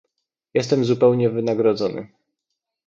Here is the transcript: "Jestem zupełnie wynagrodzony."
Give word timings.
"Jestem 0.53 0.85
zupełnie 0.85 1.29
wynagrodzony." 1.29 2.07